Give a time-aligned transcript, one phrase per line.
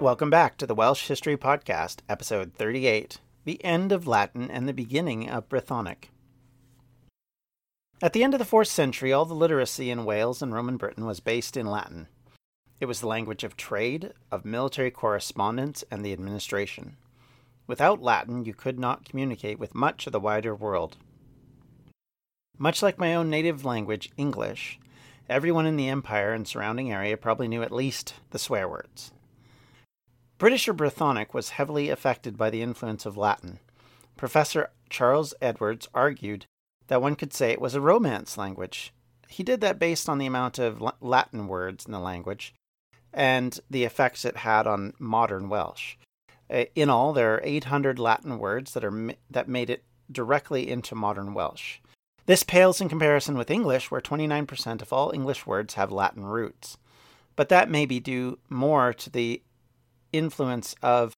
[0.00, 4.72] Welcome back to the Welsh History Podcast, episode 38 The End of Latin and the
[4.72, 6.10] Beginning of Brythonic.
[8.00, 11.04] At the end of the 4th century, all the literacy in Wales and Roman Britain
[11.04, 12.06] was based in Latin.
[12.78, 16.96] It was the language of trade, of military correspondence, and the administration.
[17.66, 20.96] Without Latin, you could not communicate with much of the wider world.
[22.56, 24.78] Much like my own native language, English,
[25.28, 29.10] everyone in the empire and surrounding area probably knew at least the swear words.
[30.38, 33.58] British or Brythonic was heavily affected by the influence of Latin.
[34.16, 36.46] Professor Charles Edwards argued
[36.86, 38.92] that one could say it was a Romance language.
[39.28, 42.54] He did that based on the amount of Latin words in the language
[43.12, 45.96] and the effects it had on modern Welsh.
[46.48, 50.94] Uh, in all, there are 800 Latin words that are that made it directly into
[50.94, 51.78] modern Welsh.
[52.26, 56.78] This pales in comparison with English, where 29% of all English words have Latin roots.
[57.36, 59.42] But that may be due more to the
[60.12, 61.14] influence of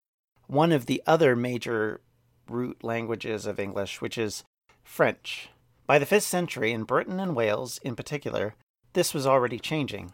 [0.47, 2.01] one of the other major
[2.49, 4.45] root languages of English, which is
[4.83, 5.49] French.
[5.87, 8.55] By the 5th century, in Britain and Wales in particular,
[8.93, 10.13] this was already changing.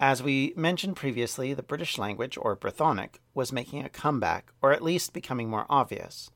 [0.00, 4.82] As we mentioned previously, the British language, or Brythonic, was making a comeback, or at
[4.82, 6.30] least becoming more obvious.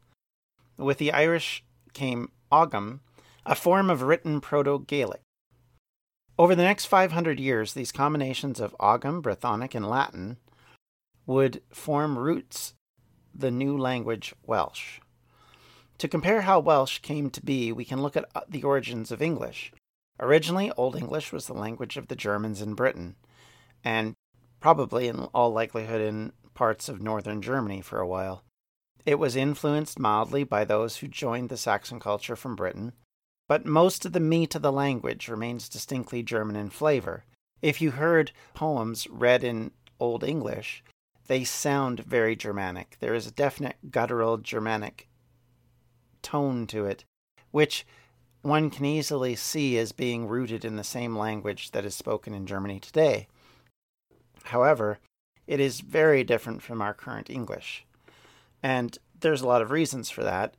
[0.76, 3.00] With the Irish came Ogham,
[3.44, 5.22] a form of written Proto Gaelic.
[6.38, 10.36] Over the next 500 years, these combinations of Ogham, Brythonic, and Latin
[11.26, 12.74] would form roots
[13.34, 15.00] the new language Welsh.
[15.98, 19.22] To compare how Welsh came to be, we can look at uh, the origins of
[19.22, 19.72] English.
[20.20, 23.16] Originally, Old English was the language of the Germans in Britain,
[23.82, 24.14] and
[24.60, 28.42] probably in all likelihood in parts of northern Germany for a while.
[29.04, 32.92] It was influenced mildly by those who joined the Saxon culture from Britain,
[33.48, 37.24] but most of the meat of the language remains distinctly German in flavor.
[37.62, 39.70] If you heard poems read in
[40.00, 40.82] Old English,
[41.26, 42.96] they sound very Germanic.
[43.00, 45.08] There is a definite guttural Germanic
[46.22, 47.04] tone to it,
[47.50, 47.86] which
[48.42, 52.46] one can easily see as being rooted in the same language that is spoken in
[52.46, 53.26] Germany today.
[54.44, 54.98] However,
[55.46, 57.84] it is very different from our current English.
[58.62, 60.54] And there's a lot of reasons for that.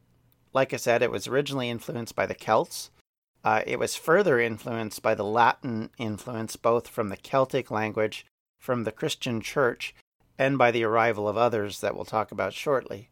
[0.54, 2.90] Like I said, it was originally influenced by the Celts.
[3.44, 8.26] Uh, it was further influenced by the Latin influence, both from the Celtic language,
[8.60, 9.94] from the Christian church,
[10.38, 13.10] and by the arrival of others that we'll talk about shortly.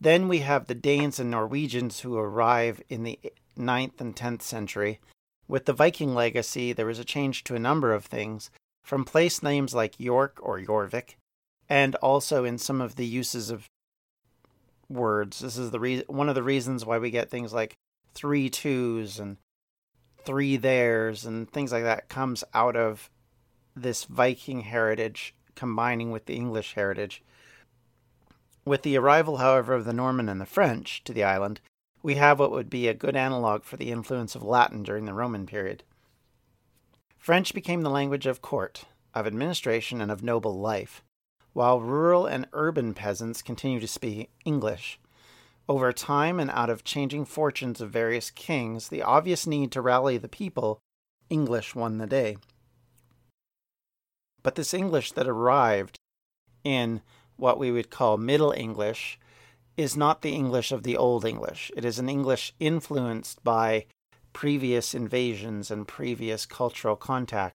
[0.00, 3.18] Then we have the Danes and Norwegians who arrive in the
[3.58, 4.98] 9th and 10th century.
[5.46, 8.50] With the Viking legacy, there was a change to a number of things,
[8.82, 11.16] from place names like York or Jorvik,
[11.68, 13.66] and also in some of the uses of
[14.88, 15.40] words.
[15.40, 17.74] This is the re- one of the reasons why we get things like
[18.14, 19.36] three twos and
[20.24, 23.10] three theirs and things like that comes out of
[23.76, 27.22] this Viking heritage combining with the English heritage.
[28.64, 31.60] With the arrival, however, of the Norman and the French to the island,
[32.02, 35.12] we have what would be a good analog for the influence of Latin during the
[35.12, 35.82] Roman period.
[37.18, 41.02] French became the language of court, of administration, and of noble life,
[41.52, 44.98] while rural and urban peasants continue to speak English.
[45.68, 50.16] Over time and out of changing fortunes of various kings, the obvious need to rally
[50.16, 50.80] the people,
[51.28, 52.38] English won the day.
[54.42, 55.98] But this English that arrived
[56.64, 57.02] in
[57.36, 59.18] what we would call Middle English
[59.76, 61.70] is not the English of the Old English.
[61.76, 63.86] It is an English influenced by
[64.32, 67.54] previous invasions and previous cultural contact.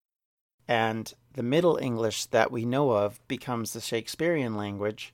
[0.68, 5.12] And the Middle English that we know of becomes the Shakespearean language,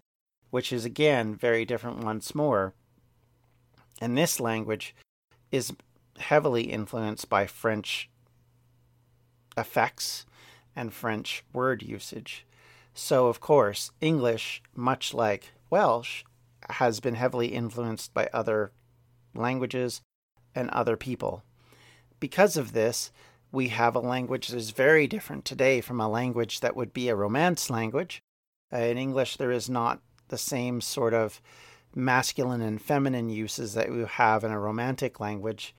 [0.50, 2.74] which is again very different once more.
[4.00, 4.94] And this language
[5.50, 5.72] is
[6.18, 8.10] heavily influenced by French
[9.56, 10.26] effects
[10.78, 12.46] and French word usage.
[12.94, 16.22] So, of course, English, much like Welsh,
[16.70, 18.70] has been heavily influenced by other
[19.34, 20.00] languages
[20.54, 21.42] and other people.
[22.20, 23.10] Because of this,
[23.50, 27.08] we have a language that is very different today from a language that would be
[27.08, 28.22] a Romance language.
[28.72, 31.40] Uh, in English, there is not the same sort of
[31.94, 35.74] masculine and feminine uses that we have in a Romantic language,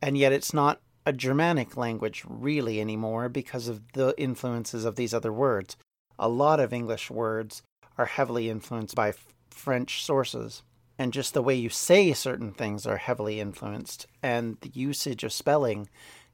[0.00, 5.14] and yet it's not a Germanic language really anymore because of the influences of these
[5.14, 5.76] other words.
[6.18, 7.62] A lot of English words
[7.96, 10.64] are heavily influenced by f- French sources,
[10.98, 15.32] and just the way you say certain things are heavily influenced, and the usage of
[15.32, 15.88] spelling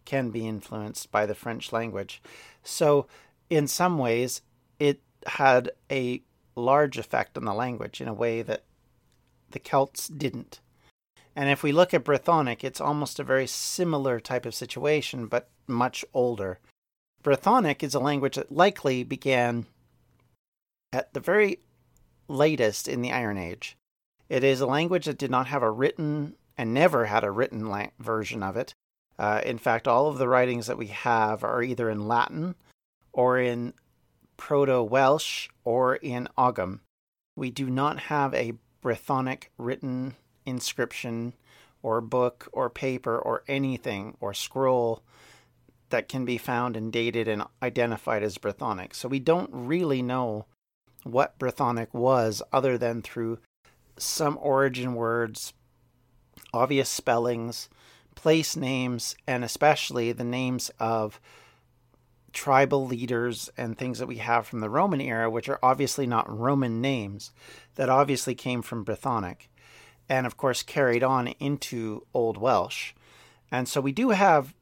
[0.07, 2.23] can be influenced by the French language.
[2.65, 3.07] So,
[3.51, 4.41] in some ways,
[4.79, 6.23] it had a
[6.57, 8.65] large effect on the language in a way that
[9.51, 10.61] the Celts didn't.
[11.35, 15.49] And if we look at Brythonic, it's almost a very similar type of situation, but
[15.67, 16.59] much older.
[17.23, 19.67] Brythonic is a language that likely began
[20.93, 21.61] at the very
[22.29, 23.77] latest in the Iron Age.
[24.29, 27.67] It is a language that did not have a written and never had a written
[27.67, 28.75] la- version of it.
[29.19, 32.55] Uh, in fact, all of the writings that we have are either in Latin
[33.13, 33.73] or in
[34.37, 36.81] Proto Welsh or in Ogham.
[37.37, 40.17] We do not have a Brythonic written
[40.47, 41.35] inscription
[41.83, 45.03] or book or paper or anything or scroll
[45.91, 48.95] that can be found and dated and identified as Brythonic.
[48.95, 50.47] So we don't really know
[51.05, 53.39] what Brythonic was other than through
[53.99, 55.53] some origin words,
[56.55, 57.69] obvious spellings,
[58.15, 61.21] place names, and especially the names of
[62.33, 66.31] tribal leaders and things that we have from the Roman era, which are obviously not
[66.35, 67.33] Roman names,
[67.75, 69.49] that obviously came from Brythonic
[70.09, 72.93] and of course carried on into Old Welsh.
[73.51, 74.55] And so we do have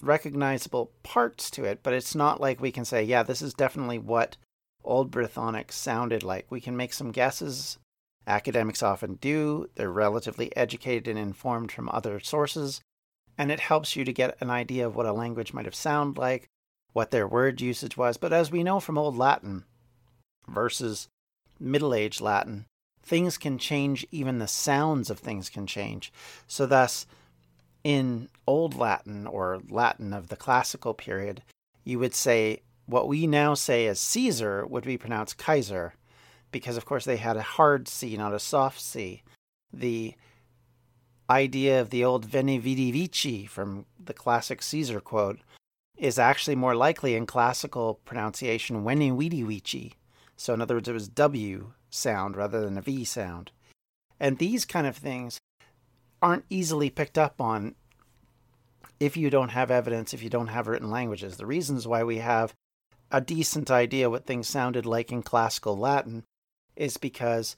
[0.00, 3.98] recognizable parts to it, but it's not like we can say, yeah, this is definitely
[3.98, 4.36] what
[4.84, 6.50] Old Brythonic sounded like.
[6.50, 7.78] We can make some guesses.
[8.26, 9.68] Academics often do.
[9.74, 12.80] They're relatively educated and informed from other sources,
[13.38, 16.20] and it helps you to get an idea of what a language might have sounded
[16.20, 16.46] like,
[16.92, 18.16] what their word usage was.
[18.16, 19.64] But as we know from Old Latin
[20.48, 21.08] versus
[21.58, 22.66] Middle Age Latin,
[23.02, 26.12] things can change, even the sounds of things can change.
[26.46, 27.06] So, thus,
[27.84, 31.42] in Old Latin or Latin of the classical period,
[31.84, 35.94] you would say what we now say as Caesar would be pronounced Kaiser,
[36.50, 39.22] because of course they had a hard C, not a soft C.
[39.72, 40.14] The
[41.28, 45.40] idea of the old Veni Vidi Vici from the classic Caesar quote
[45.96, 49.94] is actually more likely in classical pronunciation Veni Vidi Vici.
[50.36, 53.50] So, in other words, it was W sound rather than a V sound.
[54.18, 55.40] And these kind of things
[56.20, 57.74] aren't easily picked up on
[59.00, 61.36] if you don't have evidence, if you don't have written languages.
[61.36, 62.54] The reasons why we have
[63.10, 66.24] a decent idea what things sounded like in classical Latin
[66.76, 67.56] is because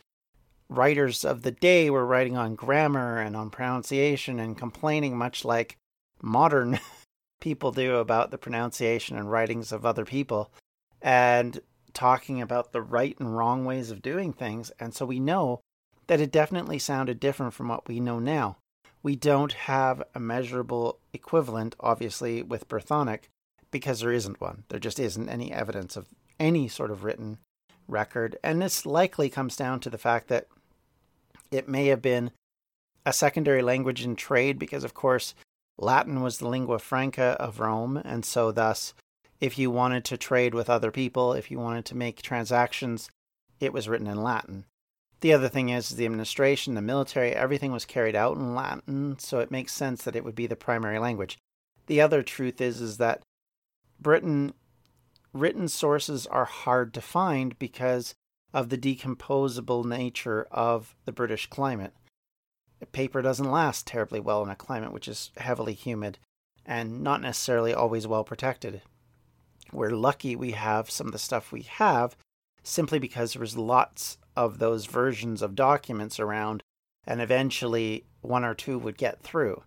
[0.69, 5.77] writers of the day were writing on grammar and on pronunciation and complaining much like
[6.23, 6.81] modern
[7.41, 10.51] people do about the pronunciation and writings of other people.
[11.03, 11.61] And
[11.95, 14.71] talking about the right and wrong ways of doing things.
[14.79, 15.61] And so we know
[16.07, 18.59] that it definitely sounded different from what we know now.
[19.03, 23.25] We don't have a measurable equivalent, obviously, with Brythonic
[23.71, 24.65] because there isn't one.
[24.69, 26.09] There just isn't any evidence of
[26.39, 27.39] any sort of written
[27.89, 28.37] record.
[28.43, 30.47] And this likely comes down to the fact that
[31.51, 32.31] it may have been
[33.07, 35.35] a secondary language in trade because, of course,
[35.79, 38.95] Latin was the lingua franca of Rome, and so thus
[39.41, 43.09] if you wanted to trade with other people, if you wanted to make transactions,
[43.61, 44.65] it was written in Latin.
[45.21, 49.39] The other thing is the administration, the military, everything was carried out in Latin, so
[49.39, 51.39] it makes sense that it would be the primary language.
[51.87, 53.23] The other truth is is that
[54.01, 54.53] Britain
[55.33, 58.15] written sources are hard to find because
[58.53, 61.93] of the decomposable nature of the British climate.
[62.93, 66.19] Paper doesn't last terribly well in a climate which is heavily humid
[66.67, 68.83] and not necessarily always well protected.
[69.73, 72.17] We're lucky we have some of the stuff we have
[72.63, 76.63] simply because there was lots of those versions of documents around,
[77.07, 79.63] and eventually one or two would get through.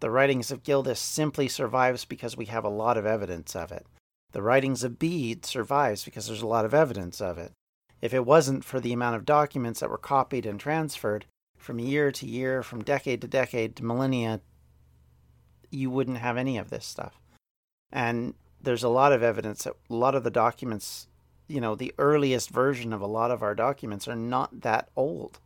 [0.00, 3.86] The writings of Gildas simply survives because we have a lot of evidence of it.
[4.32, 7.52] The writings of Bede survives because there's a lot of evidence of it.
[8.00, 11.26] If it wasn't for the amount of documents that were copied and transferred
[11.56, 14.40] from year to year, from decade to decade to millennia,
[15.70, 17.20] you wouldn't have any of this stuff.
[17.90, 21.06] And there's a lot of evidence that a lot of the documents,
[21.46, 25.38] you know, the earliest version of a lot of our documents are not that old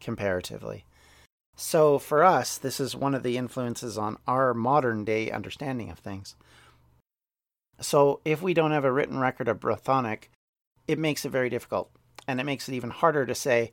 [0.00, 0.84] comparatively.
[1.56, 5.98] So for us, this is one of the influences on our modern day understanding of
[5.98, 6.36] things.
[7.80, 10.24] So if we don't have a written record of Brythonic,
[10.86, 11.90] it makes it very difficult.
[12.28, 13.72] And it makes it even harder to say,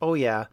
[0.00, 0.46] oh, yeah,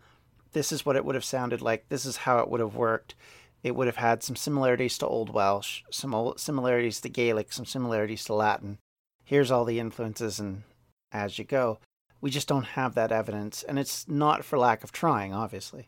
[0.53, 3.15] this is what it would have sounded like, this is how it would have worked.
[3.63, 8.23] It would have had some similarities to Old Welsh, some similarities to Gaelic, some similarities
[8.25, 8.77] to Latin.
[9.23, 10.63] Here's all the influences, and
[11.11, 11.79] as you go.
[12.21, 15.87] We just don't have that evidence, and it's not for lack of trying, obviously.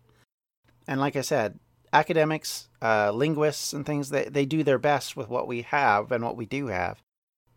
[0.88, 1.60] And like I said,
[1.92, 6.24] academics, uh, linguists, and things, they, they do their best with what we have and
[6.24, 7.02] what we do have,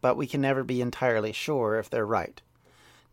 [0.00, 2.42] but we can never be entirely sure if they're right.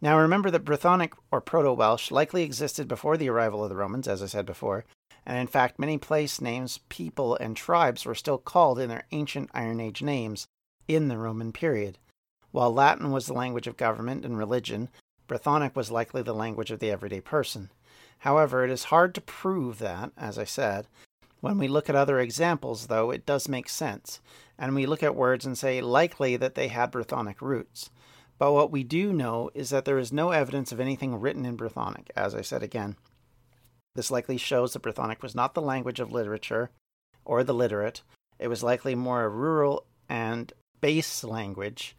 [0.02, 4.08] Now remember that Brythonic or Proto Welsh likely existed before the arrival of the Romans,
[4.08, 4.84] as I said before,
[5.26, 9.50] and in fact, many place names, people, and tribes were still called in their ancient
[9.54, 10.48] Iron Age names
[10.88, 11.98] in the Roman period.
[12.52, 14.90] While Latin was the language of government and religion,
[15.28, 17.72] Brythonic was likely the language of the everyday person.
[18.20, 20.88] However, it is hard to prove that, as I said.
[21.40, 24.20] When we look at other examples, though, it does make sense,
[24.60, 27.90] and we look at words and say likely that they had Brythonic roots.
[28.38, 31.58] But what we do know is that there is no evidence of anything written in
[31.58, 32.96] Brythonic, as I said again.
[33.96, 36.70] This likely shows that Brythonic was not the language of literature
[37.26, 38.02] or the literate.
[38.40, 41.96] It was likely more a rural and base language,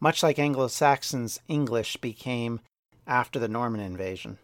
[0.00, 2.60] much like Anglo Saxons English became
[3.06, 4.38] after the Norman invasion.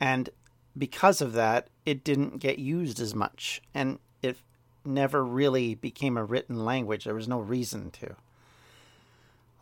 [0.00, 0.30] And
[0.76, 4.36] because of that, it didn't get used as much, and it
[4.84, 7.04] never really became a written language.
[7.04, 8.16] There was no reason to.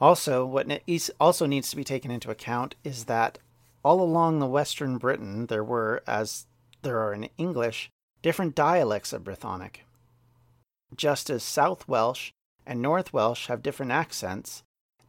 [0.01, 0.67] Also, what
[1.19, 3.39] also needs to be taken into account is that
[3.83, 6.47] all along the Western Britain, there were, as
[6.83, 7.91] there are in English,
[8.23, 9.81] different dialects of Brythonic.
[10.97, 12.33] Just as South Welsh
[12.67, 14.63] and North Welsh have different accents,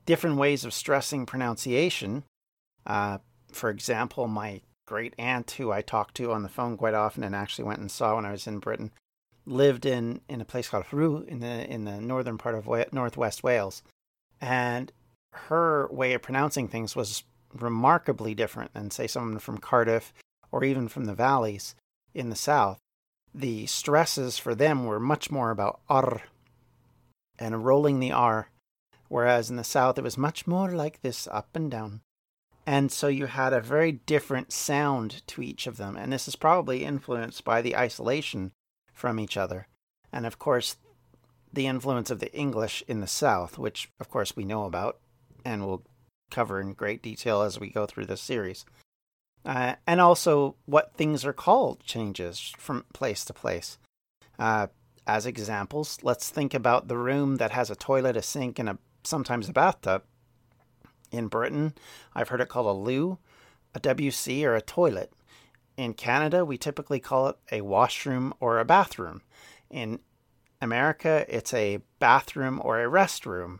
[0.06, 2.24] different ways of stressing pronunciation.
[2.86, 3.20] Uh,
[3.52, 7.36] for example, my great aunt, who I talked to on the phone quite often and
[7.36, 8.92] actually went and saw when I was in Britain,
[9.46, 13.44] lived in, in a place called Rhyw in the in the northern part of northwest
[13.44, 13.84] Wales,
[14.40, 14.92] and
[15.34, 17.24] her way of pronouncing things was
[17.54, 20.14] remarkably different than, say, someone from Cardiff
[20.52, 21.76] or even from the valleys
[22.14, 22.80] in the south.
[23.34, 26.24] The stresses for them were much more about r
[27.40, 28.50] and rolling the r,
[29.08, 32.02] whereas in the south it was much more like this up and down.
[32.66, 36.36] And so you had a very different sound to each of them, and this is
[36.36, 38.52] probably influenced by the isolation
[38.94, 39.68] from each other.
[40.14, 40.76] And of course,
[41.52, 45.00] the influence of the English in the South, which of course we know about
[45.44, 45.84] and will
[46.30, 48.66] cover in great detail as we go through this series.
[49.46, 53.78] Uh, and also what things are called changes from place to place.
[54.38, 54.68] Uh,
[55.08, 58.78] as examples, let's think about the room that has a toilet, a sink, and a
[59.04, 60.04] sometimes a bathtub.
[61.12, 61.74] In Britain,
[62.16, 63.18] I've heard it called a loo,
[63.74, 65.12] a WC, or a toilet.
[65.76, 69.22] In Canada, we typically call it a washroom or a bathroom.
[69.70, 70.00] In
[70.62, 73.60] America, it's a bathroom or a restroom.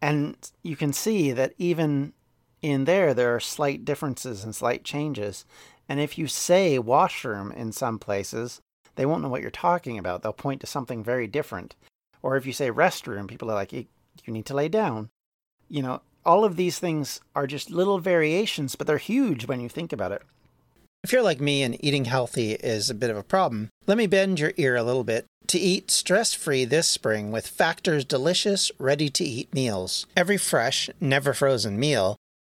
[0.00, 2.14] And you can see that even
[2.62, 5.44] in there, there are slight differences and slight changes.
[5.88, 8.60] And if you say washroom in some places,
[8.96, 10.22] they won't know what you're talking about.
[10.22, 11.76] They'll point to something very different.
[12.22, 13.86] Or if you say restroom, people are like, you
[14.26, 15.10] need to lay down.
[15.68, 19.68] You know, all of these things are just little variations, but they're huge when you
[19.68, 20.22] think about it.
[21.04, 24.08] If you're like me and eating healthy is a bit of a problem, let me
[24.08, 28.72] bend your ear a little bit to eat stress free this spring with Factor's delicious,
[28.78, 30.06] ready to eat meals.
[30.16, 32.16] Every fresh, never frozen meal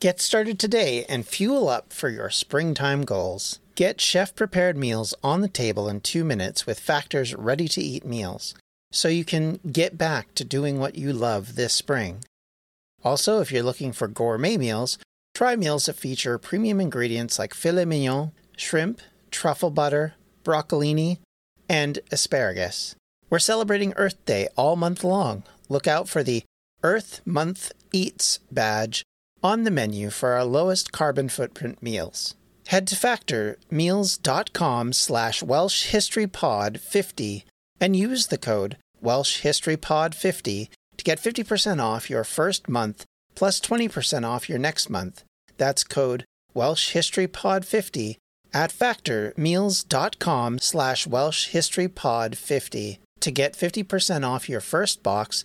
[0.00, 3.60] Get started today and fuel up for your springtime goals.
[3.74, 8.06] Get chef prepared meals on the table in two minutes with Factor's ready to eat
[8.06, 8.54] meals
[8.90, 12.24] so you can get back to doing what you love this spring.
[13.04, 14.96] Also, if you're looking for gourmet meals,
[15.34, 20.14] try meals that feature premium ingredients like filet mignon, shrimp, truffle butter,
[20.44, 21.18] broccolini,
[21.68, 22.94] and asparagus.
[23.28, 25.42] We're celebrating Earth Day all month long.
[25.68, 26.42] Look out for the
[26.82, 29.04] Earth Month Eats badge
[29.42, 32.34] on the menu for our lowest carbon footprint meals.
[32.68, 37.44] Head to factormeals.com slash Welsh History Pod 50
[37.80, 43.04] and use the code Welsh History Pod 50 to get 50% off your first month
[43.34, 45.24] plus 20% off your next month.
[45.56, 48.18] That's code Welsh History Pod 50
[48.52, 55.44] at factormeals.com slash Welsh History Pod 50 to get 50% off your first box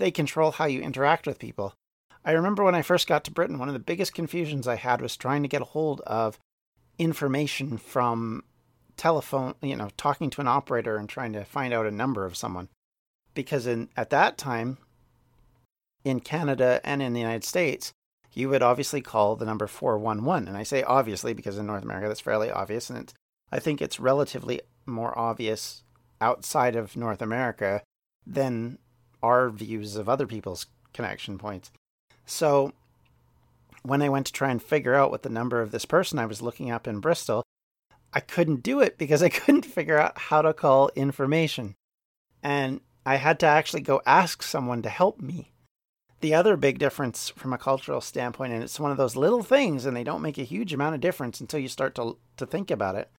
[0.00, 1.74] they control how you interact with people.
[2.24, 5.00] I remember when I first got to Britain, one of the biggest confusions I had
[5.00, 6.38] was trying to get a hold of
[6.98, 8.44] information from
[8.96, 12.36] telephone, you know, talking to an operator and trying to find out a number of
[12.36, 12.68] someone.
[13.34, 14.78] Because in at that time
[16.02, 17.92] in Canada and in the United States,
[18.32, 20.48] you would obviously call the number 411.
[20.48, 23.12] And I say obviously because in North America that's fairly obvious and
[23.52, 25.82] I think it's relatively more obvious
[26.20, 27.82] outside of North America
[28.26, 28.78] than
[29.22, 31.70] our views of other people's connection points.
[32.26, 32.72] So
[33.82, 36.26] when I went to try and figure out what the number of this person I
[36.26, 37.44] was looking up in Bristol,
[38.12, 41.74] I couldn't do it because I couldn't figure out how to call information.
[42.42, 45.52] And I had to actually go ask someone to help me.
[46.20, 49.86] The other big difference from a cultural standpoint, and it's one of those little things,
[49.86, 52.70] and they don't make a huge amount of difference until you start to, to think
[52.70, 53.10] about it,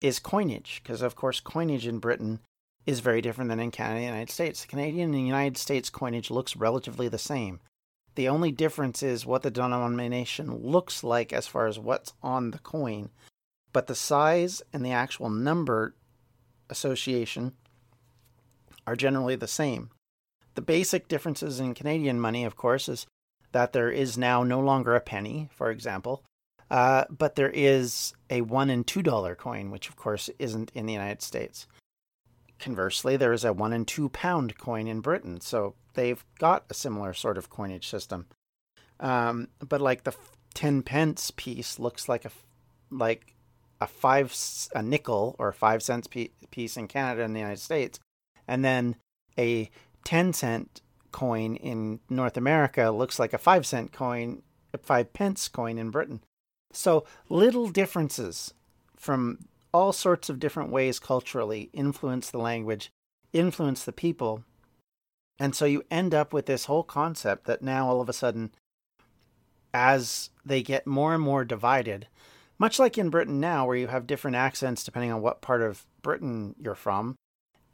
[0.00, 0.80] is coinage.
[0.82, 2.38] Because, of course, coinage in Britain
[2.86, 4.62] is very different than in Canada and the United States.
[4.62, 7.60] The Canadian and United States coinage looks relatively the same.
[8.14, 12.58] The only difference is what the denomination looks like as far as what's on the
[12.58, 13.10] coin,
[13.72, 15.94] but the size and the actual number
[16.70, 17.52] association
[18.86, 19.90] are generally the same.
[20.54, 23.06] The basic differences in Canadian money, of course, is
[23.52, 26.24] that there is now no longer a penny, for example,
[26.70, 30.86] uh, but there is a one and two dollar coin, which of course isn't in
[30.86, 31.66] the United States.
[32.58, 36.74] Conversely, there is a one and two pound coin in Britain, so they've got a
[36.74, 38.26] similar sort of coinage system.
[38.98, 40.14] Um, but like the
[40.54, 42.30] ten pence piece looks like a
[42.90, 43.34] like
[43.80, 44.34] a five
[44.74, 48.00] a nickel or a five cents piece in Canada and the United States,
[48.48, 48.96] and then
[49.38, 49.70] a
[50.04, 50.80] ten cent
[51.12, 55.90] coin in North America looks like a five cent coin, a five pence coin in
[55.90, 56.22] Britain.
[56.72, 58.54] So little differences
[58.96, 62.90] from all sorts of different ways culturally influence the language,
[63.34, 64.42] influence the people.
[65.38, 68.52] And so you end up with this whole concept that now all of a sudden,
[69.74, 72.08] as they get more and more divided,
[72.58, 75.84] much like in Britain now, where you have different accents depending on what part of
[76.00, 77.14] Britain you're from,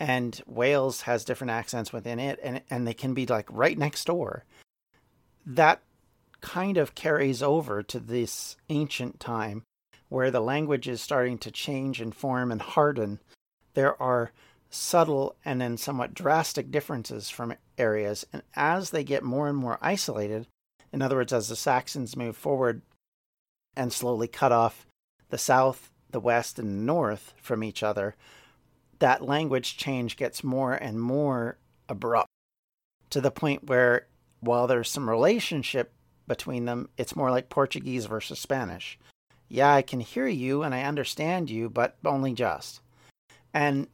[0.01, 4.07] and Wales has different accents within it, and, and they can be like right next
[4.07, 4.45] door.
[5.47, 5.83] That
[6.41, 9.63] kind of carries over to this ancient time
[10.13, 13.19] where the language is starting to change and form and harden,
[13.73, 14.31] there are
[14.69, 18.27] subtle and then somewhat drastic differences from areas.
[18.31, 20.47] And as they get more and more isolated,
[20.93, 22.83] in other words, as the Saxons move forward
[23.75, 24.87] and slowly cut off
[25.31, 28.15] the south, the west, and the north from each other,
[28.99, 31.57] that language change gets more and more
[31.89, 32.29] abrupt
[33.09, 34.09] to the point where,
[34.41, 35.95] while there's some relationship
[36.29, 38.99] between them, it's more like Portuguese versus Spanish
[39.53, 42.81] yeah, I can hear you and I understand you, but only just.
[43.53, 43.87] And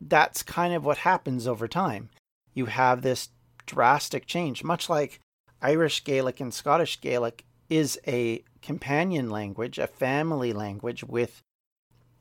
[0.00, 2.10] that's kind of what happens over time.
[2.52, 3.28] You have this
[3.64, 5.20] drastic change, much like
[5.62, 11.42] Irish Gaelic and Scottish Gaelic is a companion language, a family language with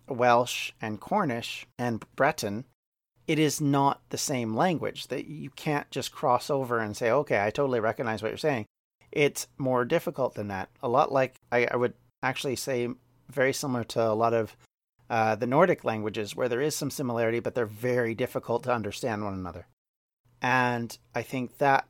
[0.07, 2.65] Welsh and Cornish and Breton.
[3.27, 7.43] It is not the same language that you can't just cross over and say, okay,
[7.43, 8.67] I totally recognize what you're saying.
[9.11, 10.69] It's more difficult than that.
[10.83, 12.89] A lot like I, I would actually say
[13.29, 14.55] very similar to a lot of
[15.09, 19.23] uh, the Nordic languages, where there is some similarity, but they're very difficult to understand
[19.23, 19.67] one another.
[20.41, 21.87] And I think that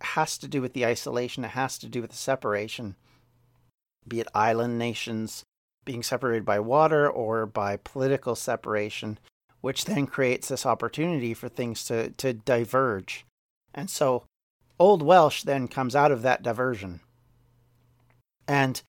[0.00, 2.96] has to do with the isolation, it has to do with the separation,
[4.06, 5.44] be it island nations
[5.84, 9.18] being separated by water or by political separation,
[9.60, 13.26] which then creates this opportunity for things to, to diverge.
[13.74, 14.24] And so
[14.78, 17.00] Old Welsh then comes out of that diversion.
[18.46, 18.82] And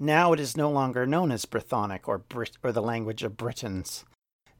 [0.00, 4.04] now it is no longer known as Brythonic or, Brit- or the language of Britons.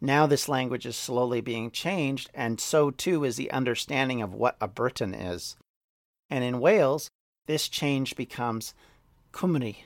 [0.00, 4.56] Now this language is slowly being changed, and so too is the understanding of what
[4.60, 5.56] a Briton is.
[6.30, 7.10] And in Wales,
[7.46, 8.74] this change becomes
[9.32, 9.76] Cymru.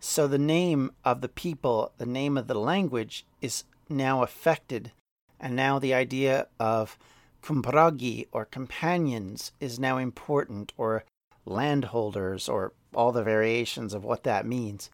[0.00, 4.92] So the name of the people, the name of the language, is now affected,
[5.40, 6.98] and now the idea of
[7.42, 11.04] cumbragi or companions is now important, or
[11.44, 14.90] landholders, or all the variations of what that means.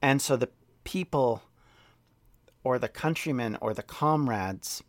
[0.00, 0.50] And so the
[0.84, 1.42] people
[2.62, 4.82] or the countrymen or the comrades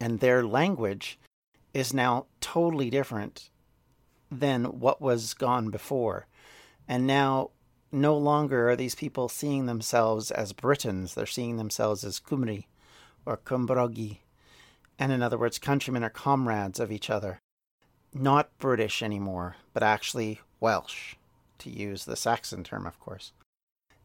[0.00, 1.18] and their language
[1.72, 3.50] is now totally different
[4.30, 6.26] than what was gone before.
[6.88, 7.50] And now
[7.90, 12.66] no longer are these people seeing themselves as Britons, they're seeing themselves as Cymry
[13.24, 14.18] or Cymrogi,
[14.98, 17.38] and in other words, countrymen or comrades of each other.
[18.12, 21.14] Not British anymore, but actually Welsh,
[21.58, 23.32] to use the Saxon term, of course.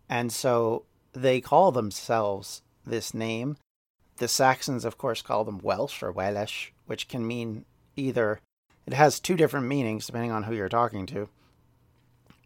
[0.08, 3.58] And so they call themselves this name.
[4.18, 8.40] The Saxons, of course, call them Welsh or Welsh, which can mean either,
[8.86, 11.30] it has two different meanings depending on who you're talking to.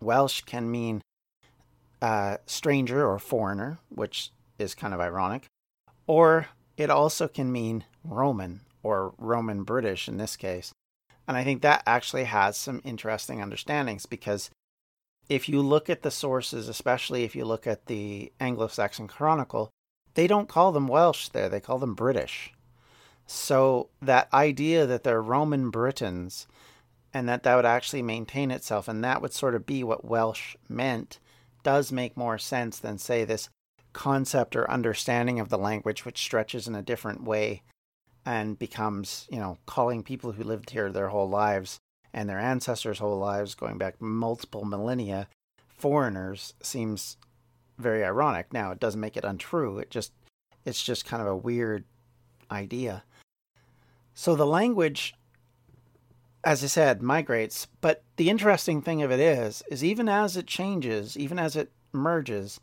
[0.02, 1.02] Welsh can mean
[2.02, 5.46] uh, stranger or foreigner, which is kind of ironic,
[6.06, 10.74] or it also can mean Roman or Roman British in this case.
[11.28, 14.50] And I think that actually has some interesting understandings because
[15.30, 19.70] if you look at the sources, especially if you look at the Anglo Saxon Chronicle,
[20.16, 22.54] they don't call them Welsh there, they call them British.
[23.26, 26.48] So that idea that they're Roman Britons
[27.14, 30.56] and that that would actually maintain itself and that would sort of be what Welsh
[30.68, 31.20] meant
[31.64, 33.50] does make more sense than, say, this
[33.94, 37.62] concept or understanding of the language which stretches in a different way
[38.26, 41.80] and becomes, you know, calling people who lived here their whole lives
[42.14, 45.28] and their ancestors' whole lives, going back multiple millennia,
[45.68, 47.18] foreigners seems
[47.78, 48.54] very ironic.
[48.54, 49.80] Now, it doesn't make it untrue.
[49.80, 50.12] It just
[50.66, 51.84] it's just kind of a weird
[52.52, 53.04] idea.
[54.14, 55.16] So the language
[56.44, 60.46] as I said, migrates, but the interesting thing of it is is even as it
[60.46, 62.60] changes, even as it merges,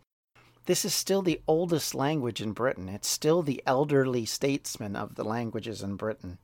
[0.67, 2.89] this is still the oldest language in Britain.
[2.89, 6.39] It's still the elderly statesman of the languages in Britain.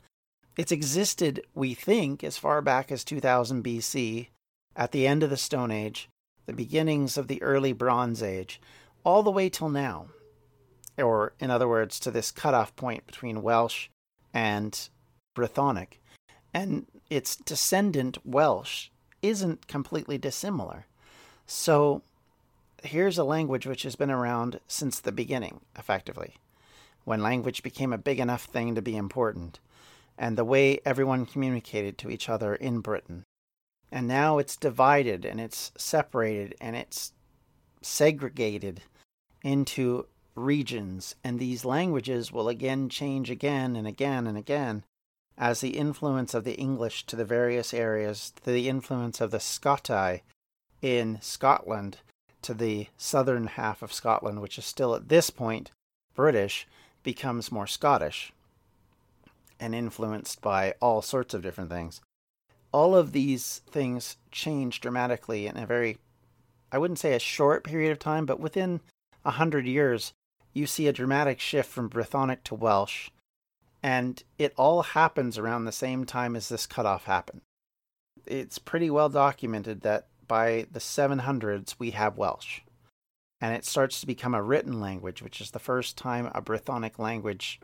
[0.57, 4.29] It's existed, we think, as far back as 2000 BC,
[4.75, 6.09] at the end of the Stone Age,
[6.47, 8.61] the beginnings of the early Bronze Age,
[9.05, 10.07] all the way till now.
[10.97, 13.89] Or, in other words, to this cutoff point between Welsh
[14.33, 14.89] and
[15.37, 15.99] Brythonic.
[16.55, 18.89] And its descendant, Welsh,
[19.21, 20.87] isn't completely dissimilar.
[21.47, 22.01] So,
[22.83, 26.37] here's a language which has been around since the beginning, effectively,
[27.05, 29.61] when language became a big enough thing to be important
[30.19, 33.25] and the way everyone communicated to each other in Britain.
[33.91, 37.13] And now it's divided and it's separated and it's
[37.83, 38.83] segregated
[39.43, 44.85] into regions, and these languages will again change again and again and again
[45.39, 49.39] as the influence of the English to the various areas, to the influence of the
[49.39, 50.23] Scotai
[50.83, 51.99] in Scotland
[52.43, 55.73] to the southern half of Scotland, which is still at this point
[56.15, 56.67] British,
[57.03, 58.33] becomes more Scottish
[59.59, 62.01] and influenced by all sorts of different things.
[62.73, 65.99] All of these things change dramatically in a very,
[66.71, 68.81] I wouldn't say a short period of time, but within
[69.25, 70.13] a hundred years,
[70.53, 73.11] you see a dramatic shift from Brythonic to Welsh,
[73.83, 77.43] and it all happens around the same time as this cutoff happened.
[78.27, 82.63] It's pretty well documented that by the 700s we have Welsh,
[83.41, 86.99] and it starts to become a written language, which is the first time a Brythonic
[86.99, 87.61] language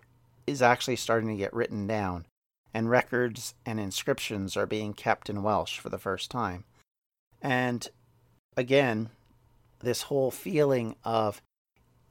[0.47, 2.27] is actually starting to get written down,
[2.75, 6.65] and records and inscriptions are being kept in Welsh for the first time.
[7.41, 7.89] And
[8.57, 9.11] again,
[9.81, 11.43] this whole feeling of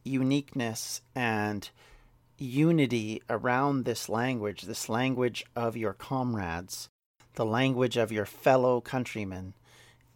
[0.04, 1.70] uniqueness and
[2.38, 6.90] unity around this language, this language of your comrades,
[7.36, 9.54] the language of your fellow countrymen,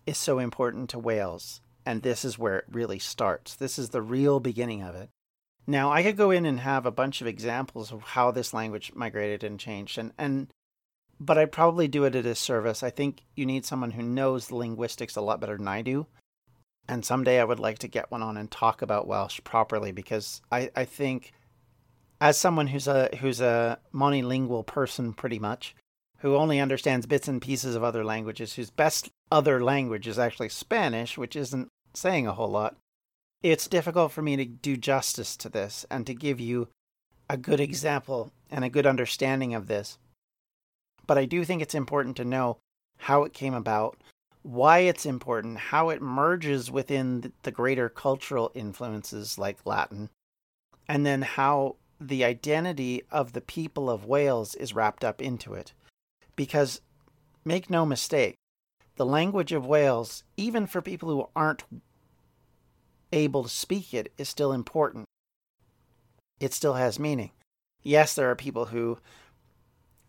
[0.05, 1.61] is so important to Wales.
[1.85, 3.55] And this is where it really starts.
[3.55, 5.09] This is the real beginning of it.
[5.67, 8.91] Now, I could go in and have a bunch of examples of how this language
[8.93, 10.47] migrated and changed, and, and
[11.19, 12.83] but I'd probably do it at a service.
[12.83, 16.07] I think you need someone who knows linguistics a lot better than I do.
[16.87, 20.41] And someday I would like to get one on and talk about Welsh properly because
[20.51, 21.31] I, I think
[22.21, 25.75] as someone who's a who's a monolingual person pretty much,
[26.19, 30.49] who only understands bits and pieces of other languages, whose best other language is actually
[30.49, 32.75] Spanish, which isn't saying a whole lot
[33.51, 36.67] it's difficult for me to do justice to this and to give you
[37.29, 39.99] a good example and a good understanding of this.
[41.05, 42.57] But I do think it's important to know
[42.97, 43.97] how it came about,
[44.41, 50.09] why it's important, how it merges within the greater cultural influences like Latin,
[50.87, 55.71] and then how the identity of the people of Wales is wrapped up into it.
[56.35, 56.81] Because
[57.43, 58.37] make no mistake,
[58.95, 61.63] the language of Wales, even for people who aren't
[63.15, 65.05] able to speak it is still important.
[66.39, 67.31] It still has meaning.
[67.81, 68.99] Yes, there are people who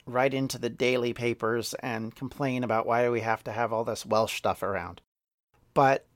[0.07, 3.85] write into the daily papers and complain about why do we have to have all
[3.85, 5.01] this Welsh stuff around.
[5.75, 6.07] But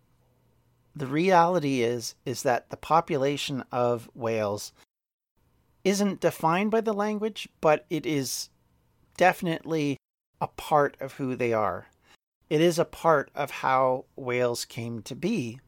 [0.95, 4.73] the reality is is that the population of Wales
[5.85, 8.51] isn't defined by the language, but it is
[9.17, 9.97] definitely
[10.41, 11.87] a part of who they are.
[12.49, 15.61] It is a part of how Wales came to be.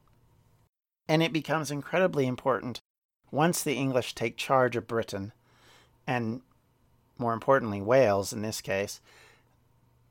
[1.08, 2.80] And it becomes incredibly important
[3.30, 5.32] once the English take charge of Britain,
[6.06, 6.42] and
[7.18, 9.00] more importantly, Wales in this case.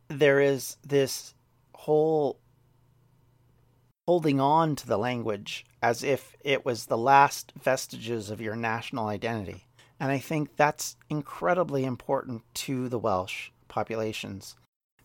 [0.08, 1.34] There is this
[1.74, 2.40] whole
[4.08, 9.08] holding on to the language as if it was the last vestiges of your national
[9.08, 9.68] identity.
[10.00, 14.56] And I think that's incredibly important to the Welsh populations,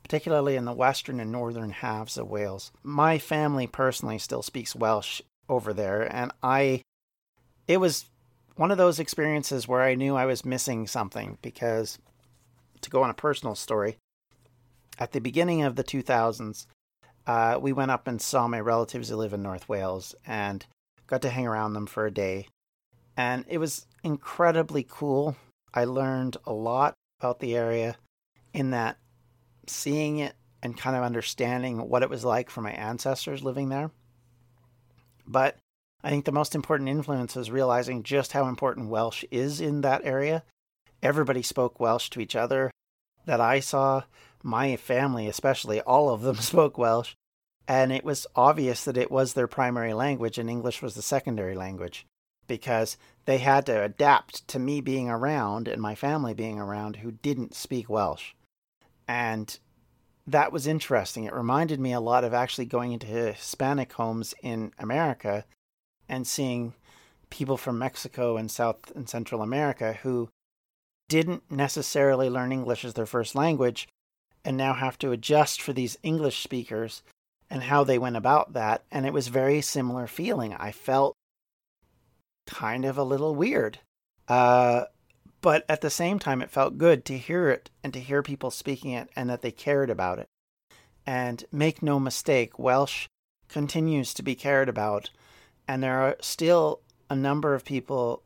[0.02, 2.72] particularly in the western and northern halves of Wales.
[2.82, 6.82] My family personally still speaks Welsh over there, and I,
[7.68, 8.06] it was
[8.56, 11.98] one of those experiences where I knew I was missing something because,
[12.80, 13.96] to go on a personal story,
[14.98, 16.66] at the beginning of the 2000s,
[17.26, 20.64] uh, we went up and saw my relatives who live in North Wales and
[21.06, 22.48] got to hang around them for a day.
[23.16, 25.36] And it was incredibly cool.
[25.74, 27.96] I learned a lot about the area
[28.52, 28.98] in that
[29.66, 33.90] seeing it and kind of understanding what it was like for my ancestors living there.
[35.26, 35.58] But
[36.02, 40.04] I think the most important influence is realizing just how important Welsh is in that
[40.04, 40.44] area.
[41.02, 42.70] Everybody spoke Welsh to each other
[43.24, 44.04] that I saw
[44.42, 47.14] my family, especially, all of them spoke Welsh.
[47.68, 51.56] And it was obvious that it was their primary language and English was the secondary
[51.56, 52.06] language
[52.46, 57.10] because they had to adapt to me being around and my family being around who
[57.10, 58.34] didn't speak Welsh.
[59.08, 59.58] And
[60.26, 61.24] that was interesting.
[61.24, 65.44] It reminded me a lot of actually going into Hispanic homes in America
[66.08, 66.74] and seeing
[67.30, 70.28] people from Mexico and South and Central America who
[71.08, 73.88] didn't necessarily learn English as their first language,
[74.44, 77.02] and now have to adjust for these English speakers
[77.50, 78.82] and how they went about that.
[78.90, 80.54] And it was very similar feeling.
[80.54, 81.14] I felt
[82.46, 83.80] kind of a little weird.
[84.28, 84.84] Uh,
[85.40, 88.50] but at the same time, it felt good to hear it and to hear people
[88.50, 90.26] speaking it and that they cared about it.
[91.06, 93.08] And make no mistake, Welsh
[93.48, 95.10] continues to be cared about.
[95.68, 98.22] And there are still a number of people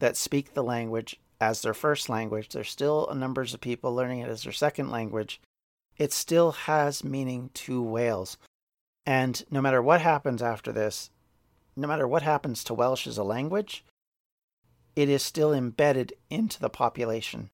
[0.00, 2.48] that speak the language as their first language.
[2.48, 5.40] There's still a numbers of people learning it as their second language
[5.98, 8.38] it still has meaning to Wales.
[9.04, 11.10] And no matter what happens after this,
[11.76, 13.84] no matter what happens to Welsh as a language,
[14.98, 17.50] it is still embedded into the population.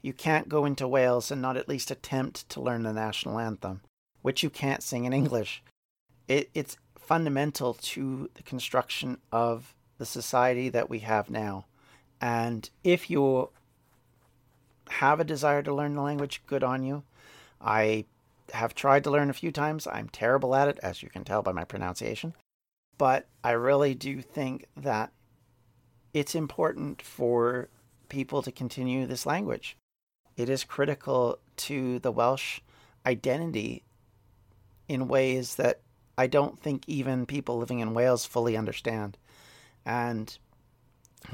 [0.00, 3.82] You can't go into Wales and not at least attempt to learn the national anthem,
[4.22, 5.62] which you can't sing in English.
[6.26, 11.66] It, it's fundamental to the construction of the society that we have now.
[12.18, 13.50] And if you
[14.88, 17.02] have a desire to learn the language, good on you.
[17.60, 18.06] I
[18.54, 19.86] have tried to learn a few times.
[19.86, 22.32] I'm terrible at it, as you can tell by my pronunciation.
[22.96, 25.12] But I really do think that
[26.16, 27.68] it's important for
[28.08, 29.76] people to continue this language.
[30.34, 32.60] It is critical to the Welsh
[33.04, 33.84] identity
[34.88, 35.82] in ways that
[36.16, 39.18] I don't think even people living in Wales fully understand.
[39.84, 40.38] And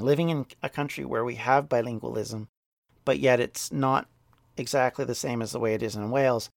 [0.00, 2.48] living in a country where we have bilingualism,
[3.04, 4.08] but yet it's not
[4.56, 6.50] exactly the same as the way it is in Wales,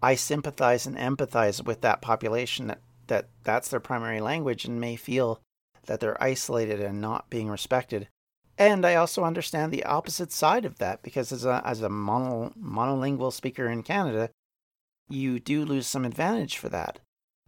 [0.00, 4.94] I sympathize and empathize with that population that, that that's their primary language and may
[4.94, 5.40] feel
[5.86, 8.08] that they're isolated and not being respected.
[8.58, 12.52] And I also understand the opposite side of that because as a, as a mono,
[12.60, 14.30] monolingual speaker in Canada,
[15.08, 16.98] you do lose some advantage for that.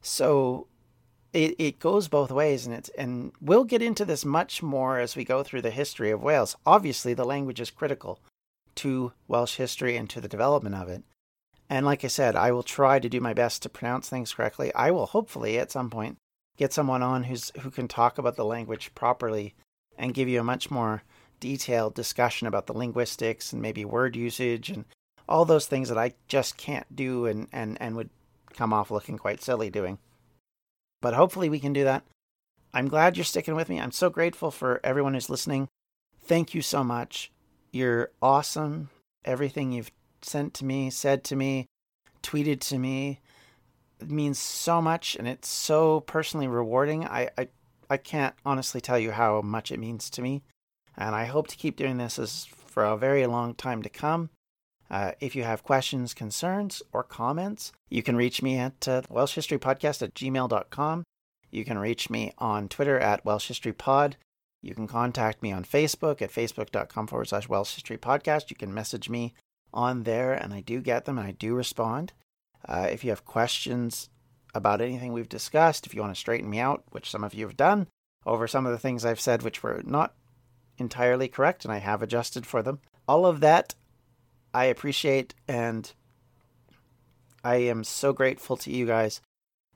[0.01, 0.67] So
[1.33, 5.17] it, it goes both ways and it's and we'll get into this much more as
[5.17, 6.57] we go through the history of Wales.
[6.65, 8.21] Obviously the language is critical
[8.77, 11.05] to Welsh history and to the development of it.
[11.69, 14.73] And like I said, I will try to do my best to pronounce things correctly.
[14.75, 16.19] I will hopefully at some point
[16.57, 19.55] get someone on who's who can talk about the language properly
[19.97, 21.03] and give you a much more
[21.41, 24.85] detailed discussion about the linguistics and maybe word usage and
[25.29, 28.11] all those things that I just can't do and, and, and would
[28.55, 29.99] come off looking quite silly doing.
[31.01, 32.05] But hopefully we can do that.
[32.73, 33.81] I'm glad you're sticking with me.
[33.81, 35.69] I'm so grateful for everyone who's listening.
[36.25, 37.31] Thank you so much.
[37.73, 38.91] You're awesome.
[39.25, 41.67] Everything you've sent to me, said to me,
[42.23, 43.21] tweeted to me
[44.11, 47.05] means so much and it's so personally rewarding.
[47.05, 47.49] I, I
[47.91, 50.43] I can't honestly tell you how much it means to me.
[50.97, 54.31] And I hope to keep doing this as for a very long time to come.
[54.91, 59.35] Uh, if you have questions, concerns, or comments, you can reach me at uh, Welsh
[59.35, 61.05] History Podcast at gmail.com.
[61.51, 64.15] You can reach me on Twitter at welshhistorypod.
[64.63, 68.51] You can contact me on Facebook at facebook.com forward slash welshhistorypodcast.
[68.51, 69.35] You can message me
[69.73, 72.13] on there, and I do get them and I do respond.
[72.69, 74.09] Uh, if you have questions
[74.55, 77.47] about anything we've discussed, if you want to straighten me out, which some of you
[77.47, 77.89] have done,
[78.27, 80.15] over some of the things I've said which were not
[80.79, 83.75] entirely correct and I have adjusted for them, all of that
[84.53, 85.93] I appreciate and
[87.43, 89.21] I am so grateful to you guys.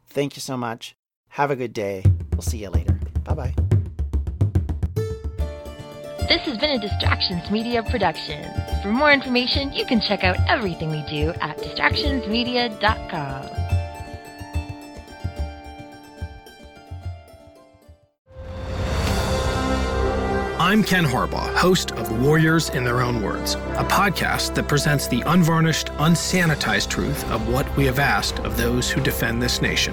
[0.06, 0.96] Thank you so much.
[1.30, 2.02] Have a good day.
[2.32, 2.98] We'll see you later.
[3.24, 3.67] Bye bye.
[6.38, 8.48] This has been a Distractions Media production.
[8.80, 13.48] For more information, you can check out everything we do at distractionsmedia.com.
[20.60, 25.22] I'm Ken Harbaugh, host of Warriors in Their Own Words, a podcast that presents the
[25.22, 29.92] unvarnished, unsanitized truth of what we have asked of those who defend this nation.